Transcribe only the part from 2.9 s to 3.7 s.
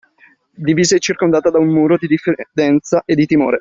e di timore.